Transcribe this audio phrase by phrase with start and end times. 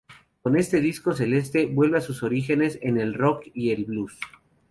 [0.41, 4.17] Con este disco, Celeste vuelve a sus orígenes en el rock y el blues.